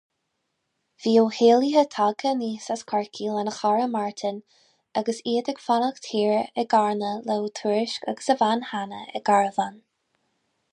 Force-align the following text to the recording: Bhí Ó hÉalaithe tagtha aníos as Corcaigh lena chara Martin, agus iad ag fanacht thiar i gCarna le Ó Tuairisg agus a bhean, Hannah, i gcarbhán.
Bhí 1.01 1.11
Ó 1.23 1.25
hÉalaithe 1.39 1.83
tagtha 1.95 2.31
aníos 2.37 2.69
as 2.75 2.83
Corcaigh 2.93 3.35
lena 3.35 3.53
chara 3.59 3.85
Martin, 3.97 4.41
agus 5.03 5.21
iad 5.35 5.53
ag 5.55 5.63
fanacht 5.67 6.09
thiar 6.09 6.35
i 6.63 6.67
gCarna 6.75 7.15
le 7.31 7.39
Ó 7.45 7.55
Tuairisg 7.63 8.11
agus 8.15 8.35
a 8.37 8.41
bhean, 8.43 8.69
Hannah, 8.73 9.07
i 9.21 9.25
gcarbhán. 9.31 9.81